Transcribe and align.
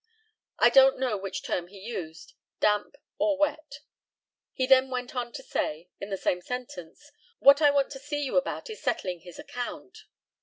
I 0.57 0.69
don't 0.71 0.97
know 0.97 1.15
which 1.15 1.43
term 1.43 1.67
he 1.67 1.77
used, 1.77 2.33
"damp" 2.59 2.95
or 3.19 3.37
"wet." 3.37 3.81
He 4.51 4.65
then 4.65 4.89
went 4.89 5.15
on 5.15 5.31
to 5.33 5.43
say, 5.43 5.91
in 5.99 6.09
the 6.09 6.17
same 6.17 6.41
sentence, 6.41 7.11
"What 7.37 7.61
I 7.61 7.69
want 7.69 7.91
to 7.91 7.99
see 7.99 8.23
you 8.23 8.35
about 8.35 8.67
is 8.71 8.81
settling 8.81 9.19
his 9.19 9.37
account." 9.37 10.05